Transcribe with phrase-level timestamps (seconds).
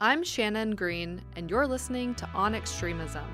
[0.00, 3.24] I'm Shannon Green, and you're listening to On Extremism,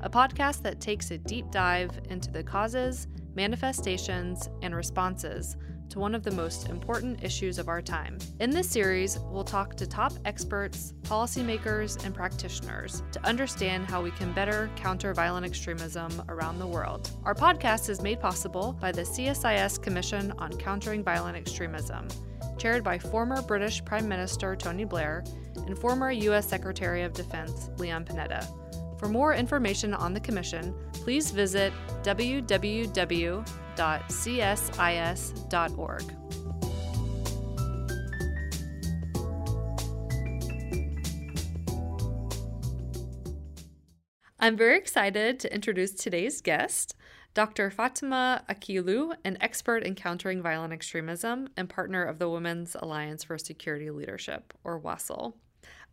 [0.00, 5.58] a podcast that takes a deep dive into the causes, manifestations, and responses
[5.90, 8.18] to one of the most important issues of our time.
[8.40, 14.10] In this series, we'll talk to top experts, policymakers, and practitioners to understand how we
[14.12, 17.10] can better counter violent extremism around the world.
[17.24, 22.08] Our podcast is made possible by the CSIS Commission on Countering Violent Extremism,
[22.58, 25.24] chaired by former British Prime Minister Tony Blair
[25.66, 26.48] and former U.S.
[26.48, 28.46] Secretary of Defense Leon Panetta.
[28.98, 31.72] For more information on the Commission, please visit
[33.74, 34.04] www.csis.org.
[44.40, 46.94] I'm very excited to introduce today's guest,
[47.32, 47.70] Dr.
[47.70, 53.38] Fatima Akilu, an expert in countering violent extremism and partner of the Women's Alliance for
[53.38, 55.32] Security Leadership, or WASL.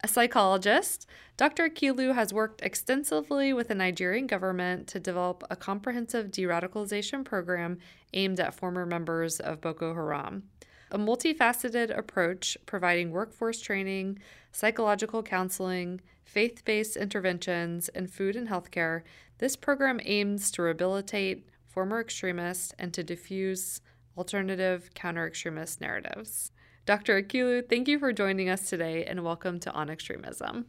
[0.03, 1.05] A psychologist,
[1.37, 1.69] Dr.
[1.69, 7.77] Akilu has worked extensively with the Nigerian government to develop a comprehensive de radicalization program
[8.11, 10.49] aimed at former members of Boko Haram.
[10.89, 14.17] A multifaceted approach providing workforce training,
[14.51, 19.03] psychological counseling, faith based interventions, and food and healthcare,
[19.37, 23.81] this program aims to rehabilitate former extremists and to diffuse
[24.17, 26.51] alternative counter extremist narratives.
[26.85, 27.21] Dr.
[27.21, 30.65] Akilu, thank you for joining us today and welcome to On Extremism.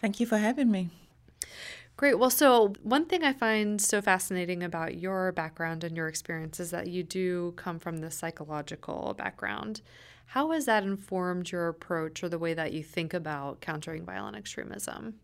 [0.00, 0.90] Thank you for having me.
[1.96, 2.18] Great.
[2.18, 6.70] Well, so one thing I find so fascinating about your background and your experience is
[6.72, 9.80] that you do come from the psychological background.
[10.26, 14.36] How has that informed your approach or the way that you think about countering violent
[14.36, 15.14] extremism?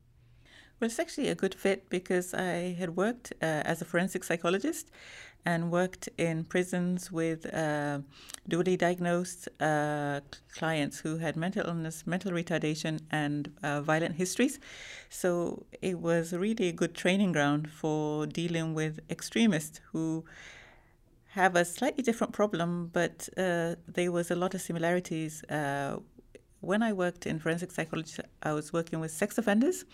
[0.80, 4.90] Well, it's actually a good fit because I had worked uh, as a forensic psychologist
[5.44, 7.98] and worked in prisons with uh,
[8.48, 10.20] dually diagnosed uh,
[10.54, 14.58] clients who had mental illness, mental retardation, and uh, violent histories.
[15.10, 20.24] So it was really a good training ground for dealing with extremists who
[21.32, 25.44] have a slightly different problem, but uh, there was a lot of similarities.
[25.44, 25.98] Uh,
[26.60, 29.84] when I worked in forensic psychology, I was working with sex offenders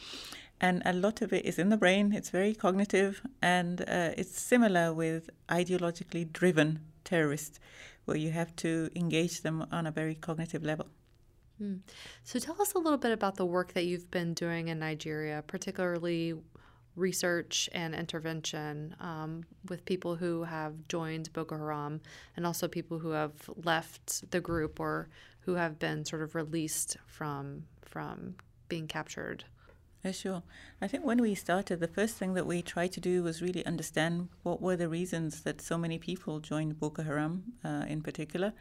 [0.60, 2.12] and a lot of it is in the brain.
[2.12, 7.58] It's very cognitive, and uh, it's similar with ideologically driven terrorists,
[8.04, 10.86] where you have to engage them on a very cognitive level.
[11.58, 11.76] Hmm.
[12.24, 15.42] So, tell us a little bit about the work that you've been doing in Nigeria,
[15.46, 16.34] particularly
[16.96, 22.00] research and intervention um, with people who have joined Boko Haram
[22.36, 23.32] and also people who have
[23.64, 25.08] left the group or
[25.40, 28.34] who have been sort of released from from
[28.68, 29.44] being captured.
[30.06, 30.42] Yeah, sure.
[30.80, 33.66] I think when we started, the first thing that we tried to do was really
[33.66, 38.52] understand what were the reasons that so many people joined Boko Haram uh, in particular.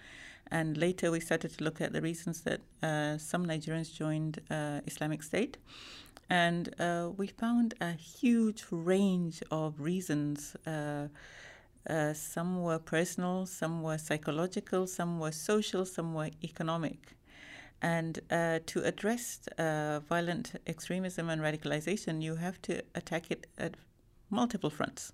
[0.50, 4.82] And later we started to look at the reasons that uh, some Nigerians joined uh,
[4.88, 5.58] Islamic State.
[6.32, 10.56] And uh, we found a huge range of reasons.
[10.66, 11.10] Uh,
[11.88, 17.16] uh, some were personal, some were psychological, some were social, some were economic.
[17.86, 23.76] And uh, to address uh, violent extremism and radicalization, you have to attack it at
[24.32, 25.14] multiple fronts.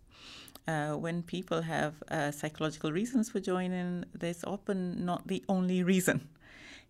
[0.70, 6.30] Uh, when people have uh, psychological reasons for joining, there's often not the only reason.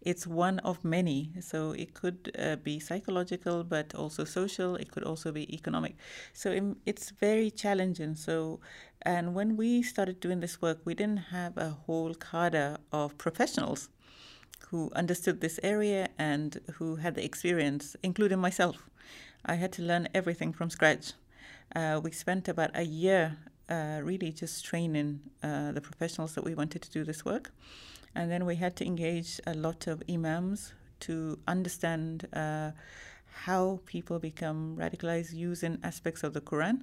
[0.02, 1.32] It's one of many.
[1.40, 4.76] So it could uh, be psychological, but also social.
[4.76, 5.96] It could also be economic.
[6.34, 8.14] So um, it's very challenging.
[8.14, 8.60] So,
[9.02, 13.90] and when we started doing this work, we didn't have a whole cadre of professionals
[14.70, 18.90] who understood this area and who had the experience, including myself.
[19.46, 21.14] I had to learn everything from scratch.
[21.76, 23.38] Uh, we spent about a year
[23.70, 27.52] uh, really just training uh, the professionals that we wanted to do this work.
[28.14, 32.72] And then we had to engage a lot of imams to understand uh,
[33.46, 36.82] how people become radicalized using aspects of the Quran.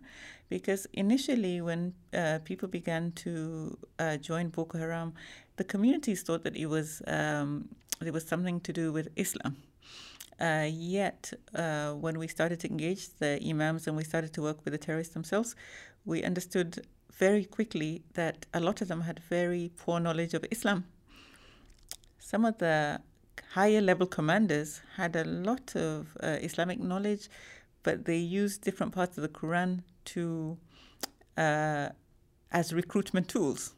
[0.49, 5.12] Because initially, when uh, people began to uh, join Boko Haram,
[5.59, 7.69] the communities thought that it was um,
[8.01, 9.57] it was something to do with Islam.
[10.41, 14.65] Uh, yet, uh, when we started to engage the imams and we started to work
[14.65, 15.57] with the terrorists themselves,
[16.05, 20.84] we understood very quickly that a lot of them had very poor knowledge of Islam.
[22.21, 23.01] Some of the
[23.53, 27.28] higher level commanders had a lot of uh, Islamic knowledge,
[27.83, 30.57] but they used different parts of the Quran to
[31.37, 31.89] uh,
[32.53, 33.75] as recruitment tools.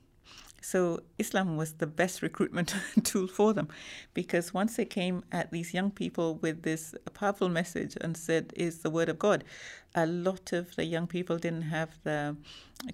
[0.60, 2.74] So Islam was the best recruitment
[3.04, 3.68] tool for them
[4.12, 8.80] because once they came at these young people with this powerful message and said is
[8.80, 9.44] the word of God,
[9.94, 12.36] a lot of the young people didn't have the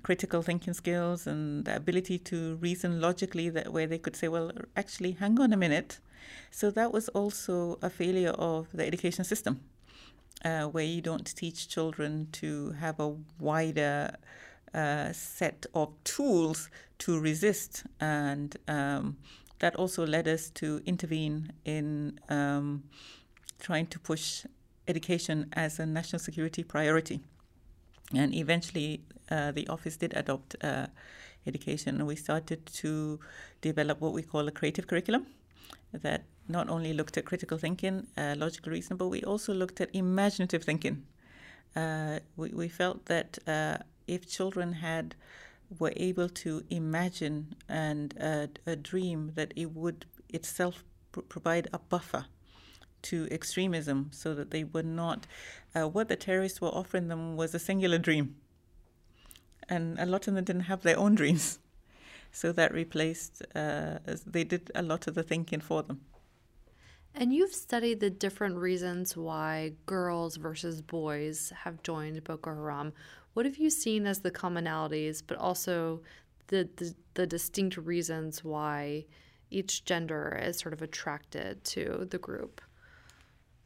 [0.02, 4.52] critical thinking skills and the ability to reason logically that where they could say, well,
[4.76, 5.98] actually, hang on a minute.
[6.50, 9.60] So that was also a failure of the education system,
[10.44, 14.16] uh, where you don't teach children to have a wider
[15.12, 17.84] set of tools to resist.
[18.00, 19.16] And um,
[19.58, 22.84] that also led us to intervene in um,
[23.58, 24.44] trying to push
[24.88, 27.20] education as a national security priority.
[28.14, 29.00] And eventually,
[29.30, 30.86] uh, the office did adopt uh,
[31.46, 33.18] education, and we started to
[33.60, 35.26] develop what we call a creative curriculum
[35.92, 39.88] that not only looked at critical thinking, uh, logical reasoning, but we also looked at
[39.92, 41.04] imaginative thinking.
[41.74, 45.14] Uh, we, we felt that uh, if children had
[45.78, 51.78] were able to imagine and uh, a dream that it would itself pr- provide a
[51.78, 52.26] buffer
[53.02, 55.26] to extremism so that they were not
[55.74, 58.36] uh, what the terrorists were offering them was a singular dream.
[59.68, 61.58] And a lot of them didn't have their own dreams.
[62.30, 66.00] So that replaced uh, they did a lot of the thinking for them
[67.16, 72.92] and you've studied the different reasons why girls versus boys have joined Boko Haram.
[73.32, 76.02] What have you seen as the commonalities, but also
[76.48, 79.06] the, the, the distinct reasons why
[79.50, 82.60] each gender is sort of attracted to the group?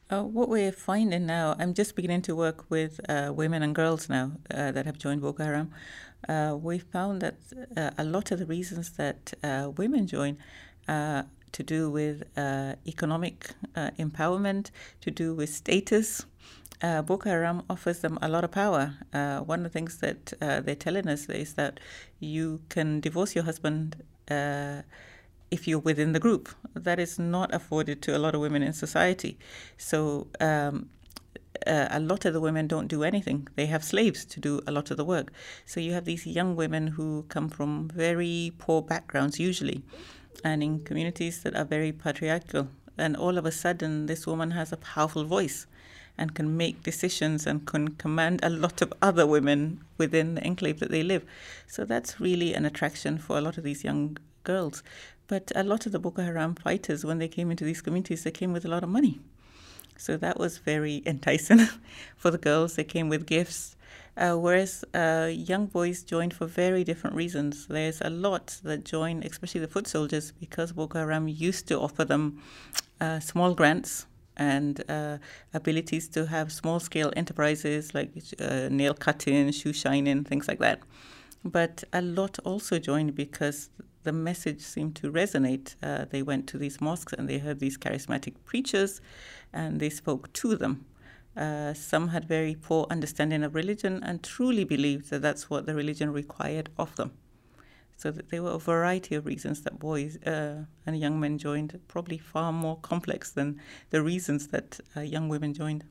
[0.09, 4.09] Uh, what we're finding now, I'm just beginning to work with uh, women and girls
[4.09, 5.71] now uh, that have joined Boko Haram.
[6.27, 7.35] Uh, we found that
[7.77, 10.37] uh, a lot of the reasons that uh, women join
[11.51, 14.71] to do with uh, economic uh, empowerment,
[15.01, 16.25] to do with status.
[16.81, 18.95] Uh, Boko Haram offers them a lot of power.
[19.13, 21.79] Uh, one of the things that uh, they're telling us is that
[22.19, 24.81] you can divorce your husband uh,
[25.51, 26.49] if you're within the group.
[26.73, 29.37] That is not afforded to a lot of women in society.
[29.77, 30.89] So um,
[31.67, 33.47] uh, a lot of the women don't do anything.
[33.55, 35.31] They have slaves to do a lot of the work.
[35.65, 39.83] So you have these young women who come from very poor backgrounds, usually,
[40.43, 42.67] and in communities that are very patriarchal.
[42.97, 45.65] And all of a sudden, this woman has a powerful voice
[46.17, 50.79] and can make decisions and can command a lot of other women within the enclave
[50.79, 51.25] that they live.
[51.67, 54.83] So that's really an attraction for a lot of these young girls.
[55.27, 58.31] But a lot of the Boko Haram fighters, when they came into these communities, they
[58.31, 59.19] came with a lot of money.
[59.97, 61.67] So that was very enticing
[62.17, 62.75] for the girls.
[62.75, 63.75] They came with gifts
[64.17, 67.67] uh, whereas uh, young boys joined for very different reasons.
[67.67, 72.03] There's a lot that join, especially the foot soldiers, because Boko Haram used to offer
[72.05, 72.41] them
[72.99, 74.05] uh, small grants
[74.37, 75.17] and uh,
[75.53, 80.79] abilities to have small scale enterprises like uh, nail cutting, shoe shining, things like that.
[81.43, 83.69] But a lot also joined because
[84.03, 85.75] the message seemed to resonate.
[85.81, 89.01] Uh, they went to these mosques and they heard these charismatic preachers
[89.53, 90.85] and they spoke to them.
[91.35, 95.73] Uh, some had very poor understanding of religion and truly believed that that's what the
[95.73, 97.11] religion required of them.
[97.95, 101.79] So that there were a variety of reasons that boys uh, and young men joined,
[101.87, 103.61] probably far more complex than
[103.91, 105.85] the reasons that uh, young women joined.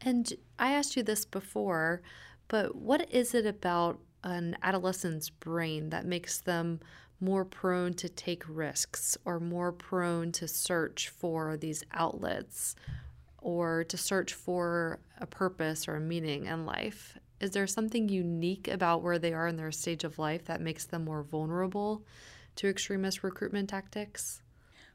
[0.00, 2.00] And I asked you this before,
[2.48, 6.80] but what is it about an adolescent's brain that makes them
[7.20, 12.74] more prone to take risks or more prone to search for these outlets
[13.40, 17.18] or to search for a purpose or a meaning in life?
[17.40, 20.84] Is there something unique about where they are in their stage of life that makes
[20.84, 22.04] them more vulnerable
[22.56, 24.42] to extremist recruitment tactics?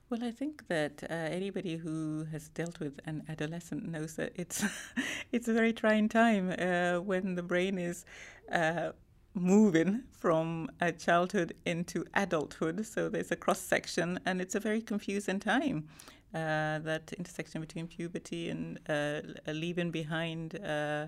[0.10, 4.64] Well, I think that uh, anybody who has dealt with an adolescent knows that it's
[5.32, 8.06] it's a very trying time uh, when the brain is
[8.52, 8.92] uh,
[9.34, 10.70] moving from
[11.00, 12.86] childhood into adulthood.
[12.86, 15.88] So there's a cross section, and it's a very confusing time
[16.36, 21.08] uh, that intersection between puberty and uh, leaving behind uh,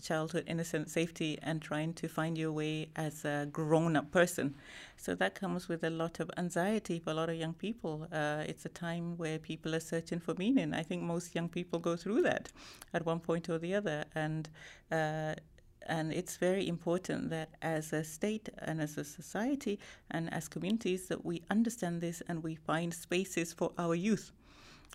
[0.00, 4.54] childhood innocent safety and trying to find your way as a grown up person.
[4.96, 8.06] So that comes with a lot of anxiety for a lot of young people.
[8.12, 10.72] Uh, it's a time where people are searching for meaning.
[10.72, 12.50] I think most young people go through that
[12.94, 14.04] at one point or the other.
[14.14, 14.48] And
[14.90, 15.34] uh,
[15.86, 19.78] and it's very important that as a state and as a society
[20.10, 24.32] and as communities that we understand this and we find spaces for our youth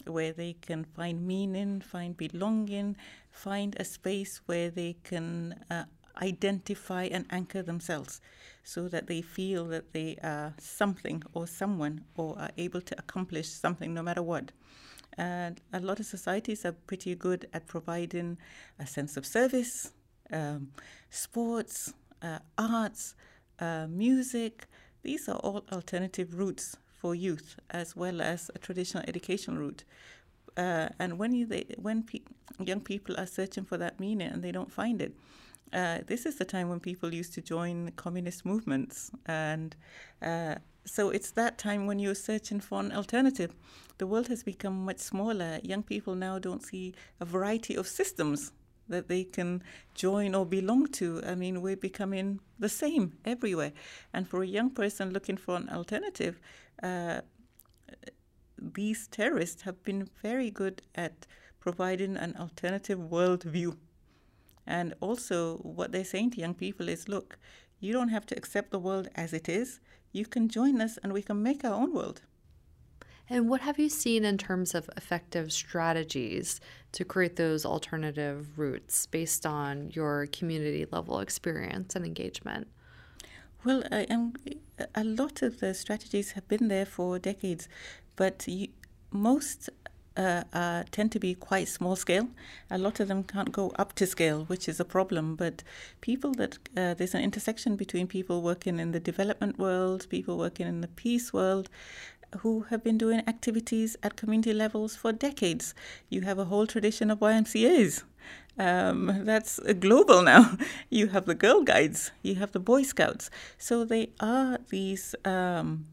[0.06, 2.96] where they can find meaning, find belonging,
[3.32, 5.84] find a space where they can uh,
[6.22, 8.22] identify and anchor themselves
[8.64, 13.50] so that they feel that they are something or someone or are able to accomplish
[13.50, 14.52] something no matter what.
[15.18, 18.38] And a lot of societies are pretty good at providing
[18.78, 19.92] a sense of service,
[20.32, 20.70] um,
[21.10, 23.16] sports, uh, arts,
[23.60, 24.68] uh, music.
[25.04, 29.84] These are all alternative routes for youth, as well as a traditional education route.
[30.58, 32.22] Uh, and when you, they, when pe-
[32.60, 35.14] young people are searching for that meaning and they don't find it,
[35.74, 39.12] uh, this is the time when people used to join communist movements.
[39.26, 39.76] And
[40.22, 40.56] uh,
[40.86, 43.54] so it's that time when you're searching for an alternative.
[43.98, 45.60] The world has become much smaller.
[45.64, 48.52] Young people now don't see a variety of systems
[48.90, 49.64] that they can
[49.94, 51.22] join or belong to.
[51.26, 53.74] I mean, we're becoming the same everywhere.
[54.14, 56.40] And for a young person looking for an alternative,
[56.82, 57.22] uh,
[58.58, 61.28] these terrorists have been very good at
[61.60, 63.76] providing an alternative worldview.
[64.66, 67.38] And also, what they're saying to young people is look,
[67.80, 69.80] you don't have to accept the world as it is.
[70.12, 72.22] You can join us and we can make our own world.
[73.30, 76.62] And what have you seen in terms of effective strategies
[76.94, 82.68] to create those alternative routes based on your community level experience and engagement?
[83.66, 84.34] Well, um,
[84.96, 87.68] a lot of the strategies have been there for decades,
[88.16, 88.70] but you,
[89.12, 89.70] most
[90.18, 92.28] uh, uh, tend to be quite small scale.
[92.72, 95.36] A lot of them can't go up to scale, which is a problem.
[95.36, 95.64] But
[96.02, 100.68] people that uh, there's an intersection between people working in the development world, people working
[100.68, 101.70] in the peace world,
[102.40, 105.74] who have been doing activities at community levels for decades.
[106.10, 108.04] You have a whole tradition of YMCAs.
[108.60, 110.58] Um, that's global now.
[110.90, 113.30] You have the Girl Guides, you have the Boy Scouts.
[113.58, 115.86] So they are these um,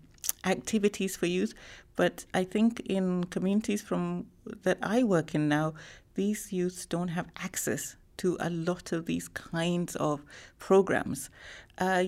[0.45, 1.55] activities for youth.
[1.97, 4.27] But I think in communities from
[4.63, 5.75] that I work in now,
[6.15, 10.23] these youths don't have access to a lot of these kinds of
[10.59, 11.31] programs.
[11.79, 12.05] Uh,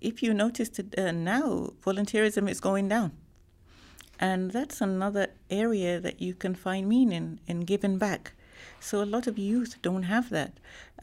[0.00, 3.12] if you notice that uh, now, volunteerism is going down.
[4.24, 8.32] And that's another area that you can find meaning in giving back.
[8.80, 10.52] So a lot of youth don't have that.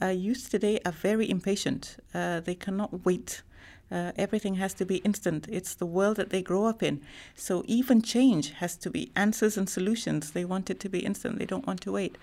[0.01, 1.97] Uh, youth today are very impatient.
[2.15, 3.43] Uh, they cannot wait.
[3.91, 5.47] Uh, everything has to be instant.
[5.51, 6.99] It's the world that they grow up in.
[7.35, 10.31] So even change has to be answers and solutions.
[10.31, 11.37] They want it to be instant.
[11.37, 12.17] They don't want to wait.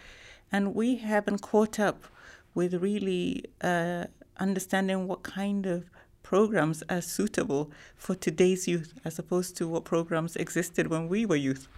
[0.51, 2.07] And we haven't caught up
[2.55, 4.07] with really uh,
[4.41, 5.85] understanding what kind of
[6.29, 11.35] programs are suitable for today's youth as opposed to what programs existed when we were
[11.35, 11.69] youth.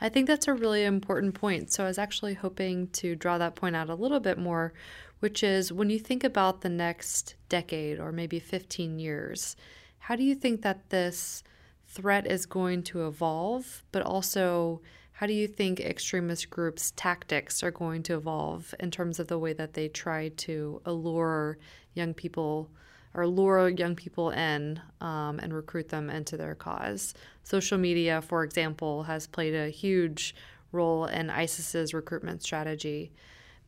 [0.00, 1.70] I think that's a really important point.
[1.70, 4.72] So I was actually hoping to draw that point out a little bit more,
[5.20, 9.54] which is when you think about the next decade or maybe 15 years,
[10.00, 11.44] how do you think that this
[11.86, 14.80] threat is going to evolve, but also
[15.12, 19.38] how do you think extremist groups' tactics are going to evolve in terms of the
[19.38, 21.58] way that they try to allure
[21.94, 22.68] young people
[23.14, 27.14] or lure young people in um, and recruit them into their cause.
[27.42, 30.34] Social media, for example, has played a huge
[30.72, 33.10] role in ISIS's recruitment strategy.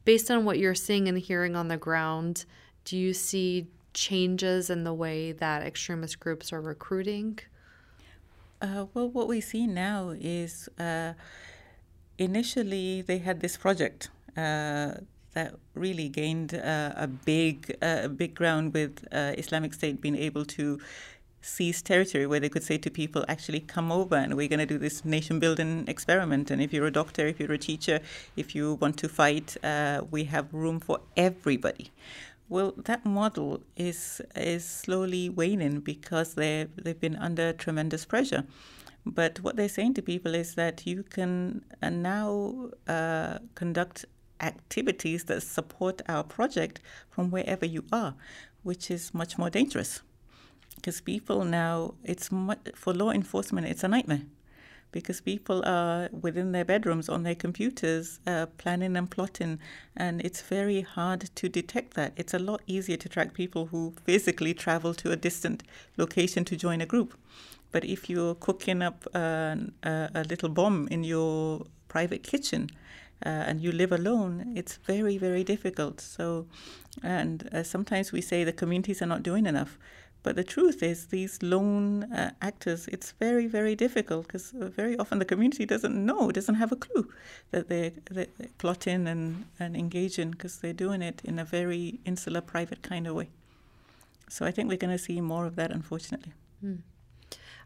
[0.04, 2.44] Based on what you're seeing and hearing on the ground,
[2.84, 7.38] do you see changes in the way that extremist groups are recruiting?
[8.60, 11.12] Uh, well, what we see now is uh,
[12.18, 14.92] initially they had this project uh,
[15.34, 20.44] that really gained uh, a big, uh, big ground with uh, Islamic State being able
[20.44, 20.78] to
[21.42, 24.66] seize territory where they could say to people, actually come over and we're going to
[24.66, 26.50] do this nation building experiment.
[26.50, 28.00] And if you're a doctor, if you're a teacher,
[28.36, 31.90] if you want to fight, uh, we have room for everybody.
[32.48, 38.44] Well, that model is is slowly waning because they they've been under tremendous pressure.
[39.06, 44.04] But what they're saying to people is that you can uh, now uh, conduct
[44.42, 46.80] activities that support our project
[47.10, 48.14] from wherever you are,
[48.62, 50.02] which is much more dangerous.
[50.76, 54.22] Because people now, it's much, for law enforcement, it's a nightmare.
[54.90, 59.58] Because people are within their bedrooms on their computers uh, planning and plotting,
[59.96, 62.12] and it's very hard to detect that.
[62.16, 65.62] It's a lot easier to track people who physically travel to a distant
[65.96, 67.14] location to join a group.
[67.70, 72.68] But if you're cooking up uh, a, a little bomb in your private kitchen,
[73.24, 76.00] uh, and you live alone, it's very, very difficult.
[76.00, 76.46] So,
[77.02, 79.78] and uh, sometimes we say the communities are not doing enough.
[80.22, 84.96] But the truth is, these lone uh, actors, it's very, very difficult because uh, very
[84.96, 87.08] often the community doesn't know, doesn't have a clue
[87.50, 92.40] that they're, they're plotting and, and engaging because they're doing it in a very insular,
[92.40, 93.30] private kind of way.
[94.28, 96.34] So I think we're going to see more of that, unfortunately.
[96.64, 96.78] Mm.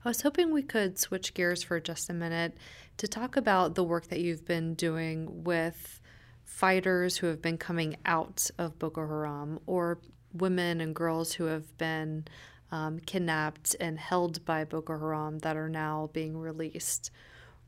[0.04, 2.56] I was hoping we could switch gears for just a minute
[2.98, 6.00] to talk about the work that you've been doing with
[6.44, 9.98] fighters who have been coming out of Boko Haram or
[10.32, 12.24] women and girls who have been
[12.70, 17.10] um, kidnapped and held by Boko Haram that are now being released.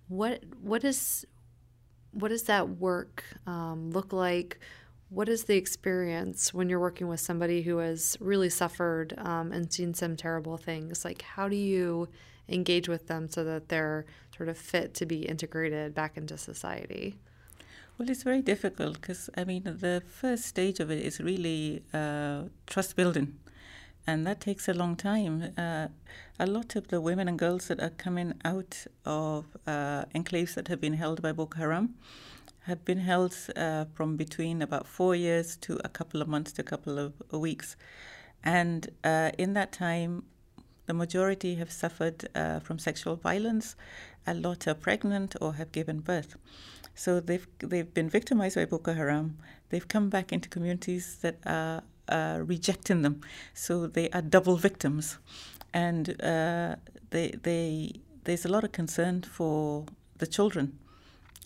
[0.08, 1.26] What what is
[2.12, 4.58] what does that work um, look like?
[5.10, 9.72] What is the experience when you're working with somebody who has really suffered um, and
[9.72, 11.02] seen some terrible things?
[11.02, 12.08] Like, how do you
[12.46, 14.04] engage with them so that they're
[14.36, 17.16] sort of fit to be integrated back into society?
[17.96, 22.42] Well, it's very difficult because, I mean, the first stage of it is really uh,
[22.66, 23.38] trust building.
[24.06, 25.52] And that takes a long time.
[25.56, 25.88] Uh,
[26.38, 30.68] a lot of the women and girls that are coming out of uh, enclaves that
[30.68, 31.94] have been held by Boko Haram
[32.68, 36.62] have been held uh, from between about four years to a couple of months to
[36.62, 37.76] a couple of weeks.
[38.44, 40.22] And uh, in that time,
[40.86, 43.76] the majority have suffered uh, from sexual violence.
[44.26, 46.36] A lot are pregnant or have given birth.
[46.94, 49.38] So they've they've been victimized by Boko Haram.
[49.70, 53.20] They've come back into communities that are uh, rejecting them.
[53.54, 55.18] So they are double victims,
[55.72, 56.76] and uh,
[57.10, 57.92] they they
[58.24, 59.84] there's a lot of concern for
[60.18, 60.78] the children.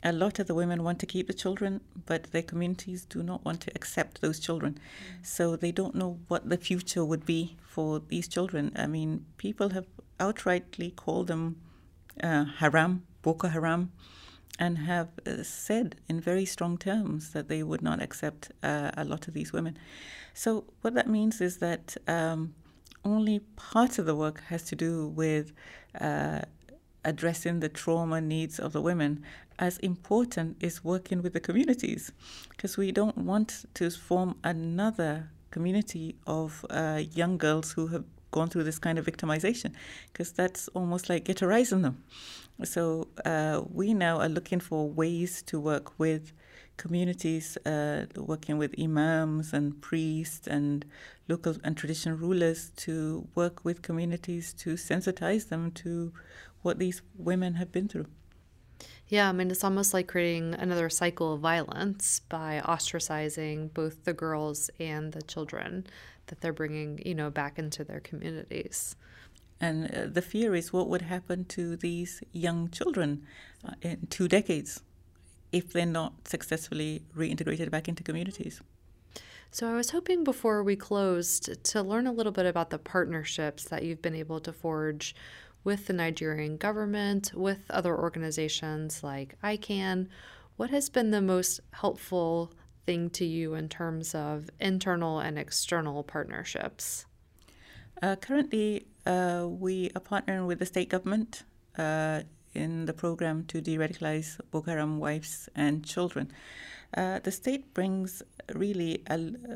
[0.04, 3.44] A lot of the women want to keep the children, but their communities do not
[3.44, 4.74] want to accept those children.
[4.74, 5.26] Mm.
[5.26, 8.72] So they don't know what the future would be for these children.
[8.74, 9.86] I mean, people have
[10.18, 11.56] outrightly called them
[12.22, 13.92] uh, haram, Boko Haram
[14.58, 19.04] and have uh, said in very strong terms that they would not accept uh, a
[19.04, 19.78] lot of these women.
[20.34, 22.54] So, what that means is that um,
[23.04, 25.52] only part of the work has to do with
[26.00, 26.42] uh,
[27.04, 29.22] addressing the trauma needs of the women.
[29.58, 32.10] As important is working with the communities,
[32.50, 38.48] because we don't want to form another community of uh, young girls who have gone
[38.48, 39.72] through this kind of victimization,
[40.12, 42.02] because that's almost like ghettoizing them.
[42.64, 46.32] So uh, we now are looking for ways to work with
[46.78, 50.84] communities, uh, working with imams and priests and
[51.28, 56.12] local and traditional rulers to work with communities to sensitize them to
[56.62, 58.06] what these women have been through.
[59.08, 64.14] Yeah, I mean, it's almost like creating another cycle of violence by ostracizing both the
[64.14, 65.86] girls and the children
[66.28, 68.96] that they're bringing, you know, back into their communities.
[69.60, 73.26] And uh, the fear is what would happen to these young children
[73.64, 74.82] uh, in two decades
[75.52, 78.60] if they're not successfully reintegrated back into communities.
[79.50, 83.64] So, I was hoping before we closed to learn a little bit about the partnerships
[83.64, 85.14] that you've been able to forge
[85.64, 90.08] with the Nigerian government, with other organizations like ICAN.
[90.56, 92.52] What has been the most helpful
[92.86, 97.06] thing to you in terms of internal and external partnerships?
[98.02, 101.44] Uh, currently, uh, we are partnering with the state government
[101.78, 102.22] uh,
[102.54, 106.30] in the program to de radicalize Boko Haram wives and children.
[106.94, 108.22] Uh, the state brings
[108.54, 109.02] really,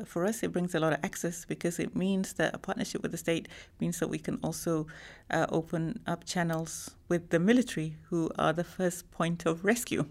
[0.05, 3.11] for us, it brings a lot of access because it means that a partnership with
[3.11, 3.47] the state
[3.79, 4.87] means that we can also
[5.31, 10.05] uh, open up channels with the military, who are the first point of rescue,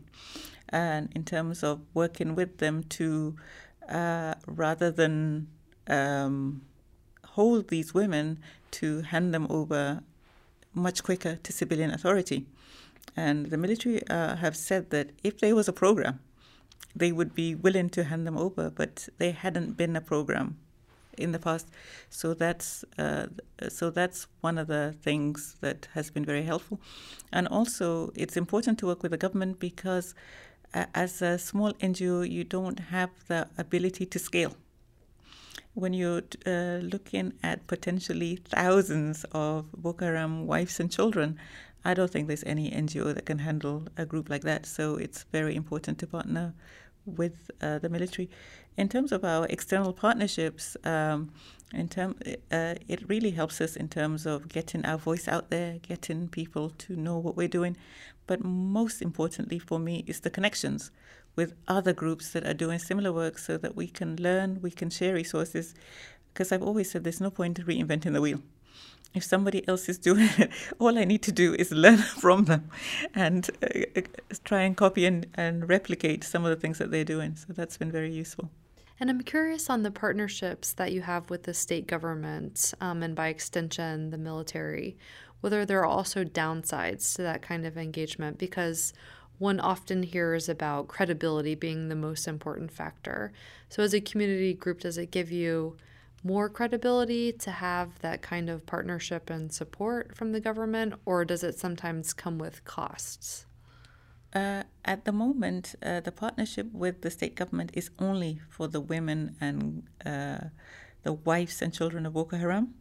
[0.68, 3.36] and in terms of working with them to
[3.88, 5.48] uh, rather than
[5.88, 6.62] um,
[7.24, 8.38] hold these women
[8.70, 10.02] to hand them over
[10.74, 12.46] much quicker to civilian authority.
[13.16, 16.20] And the military uh, have said that if there was a program,
[16.94, 20.56] they would be willing to hand them over, but there hadn't been a program
[21.18, 21.68] in the past.
[22.10, 23.26] So that's uh,
[23.68, 26.80] so that's one of the things that has been very helpful.
[27.32, 30.14] And also, it's important to work with the government because
[30.74, 34.54] uh, as a small NGO, you don't have the ability to scale
[35.76, 41.38] when you're uh, looking at potentially thousands of Boko Haram wives and children,
[41.86, 44.66] I don't think there's any NGO that can handle a group like that.
[44.66, 46.52] So it's very important to partner
[47.06, 48.28] with uh, the military.
[48.76, 51.30] In terms of our external partnerships, um,
[51.72, 52.16] in term,
[52.50, 56.70] uh, it really helps us in terms of getting our voice out there, getting people
[56.70, 57.76] to know what we're doing.
[58.26, 60.90] But most importantly for me is the connections
[61.36, 64.90] with other groups that are doing similar work so that we can learn, we can
[64.90, 65.72] share resources.
[66.34, 68.42] Because I've always said there's no point reinventing the wheel.
[69.14, 72.70] If somebody else is doing it, all I need to do is learn from them
[73.14, 74.02] and uh,
[74.44, 77.36] try and copy and, and replicate some of the things that they're doing.
[77.36, 78.50] So that's been very useful.
[78.98, 83.14] And I'm curious on the partnerships that you have with the state government um, and
[83.14, 84.96] by extension the military,
[85.40, 88.94] whether there are also downsides to that kind of engagement because
[89.38, 93.32] one often hears about credibility being the most important factor.
[93.68, 95.76] So, as a community group, does it give you
[96.26, 101.42] more credibility to have that kind of partnership and support from the government, or does
[101.48, 103.46] it sometimes come with costs?
[104.34, 108.80] Uh, at the moment, uh, the partnership with the state government is only for the
[108.80, 110.48] women and uh,
[111.04, 112.74] the wives and children of Boko Haram.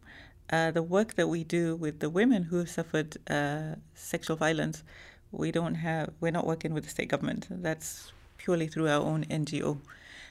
[0.50, 4.84] Uh, the work that we do with the women who have suffered uh, sexual violence
[5.32, 9.24] we don't have we're not working with the state government that's purely through our own
[9.24, 9.78] ngo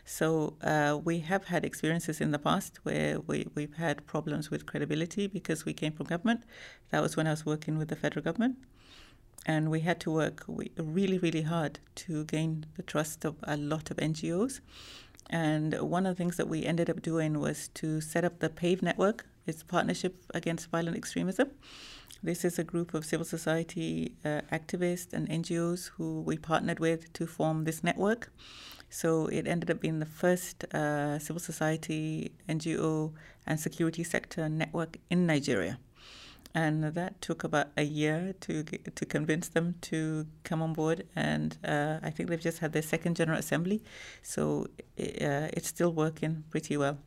[0.06, 4.66] so uh, we have had experiences in the past where we, we've had problems with
[4.66, 6.44] credibility because we came from government
[6.92, 8.58] that was when i was working with the federal government
[9.46, 10.44] And we had to work
[10.78, 14.60] really, really hard to gain the trust of a lot of NGOs.
[15.30, 18.50] And one of the things that we ended up doing was to set up the
[18.50, 19.26] PAVE network.
[19.46, 21.52] It's Partnership Against Violent Extremism.
[22.24, 27.14] This is a group of civil society uh, activists and NGOs who we partnered with
[27.14, 28.32] to form this network.
[28.96, 33.12] So it ended up being the first uh, civil society, NGO,
[33.46, 35.80] and security sector network in Nigeria.
[36.54, 41.04] And that took about a year to to convince them to come on board.
[41.14, 43.84] And uh, I think they've just had their second general assembly,
[44.24, 46.98] so it, uh, it's still working pretty well.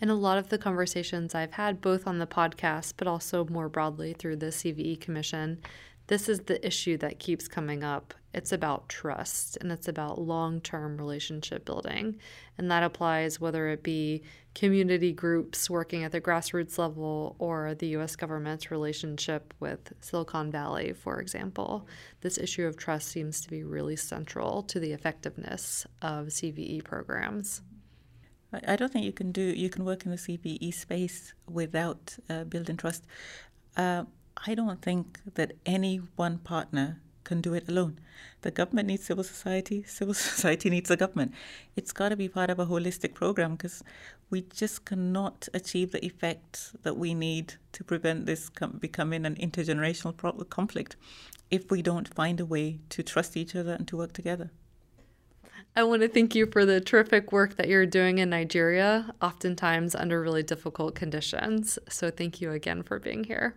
[0.00, 3.68] In a lot of the conversations I've had, both on the podcast, but also more
[3.68, 5.58] broadly through the CVE Commission,
[6.06, 8.12] this is the issue that keeps coming up.
[8.34, 12.16] It's about trust and it's about long term relationship building.
[12.58, 14.22] And that applies whether it be
[14.54, 20.92] community groups working at the grassroots level or the US government's relationship with Silicon Valley,
[20.92, 21.86] for example.
[22.20, 27.62] This issue of trust seems to be really central to the effectiveness of CVE programs.
[28.66, 32.44] I don't think you can do you can work in the CVE space without uh,
[32.44, 33.04] building trust.
[33.76, 34.04] Uh,
[34.36, 37.98] I don't think that any one partner can do it alone.
[38.42, 41.32] The government needs civil society, civil society needs the government.
[41.76, 43.82] It's got to be part of a holistic program because
[44.30, 49.36] we just cannot achieve the effect that we need to prevent this com- becoming an
[49.36, 50.96] intergenerational pro- conflict
[51.50, 54.50] if we don't find a way to trust each other and to work together.
[55.76, 59.96] I want to thank you for the terrific work that you're doing in Nigeria, oftentimes
[59.96, 61.80] under really difficult conditions.
[61.88, 63.56] So, thank you again for being here.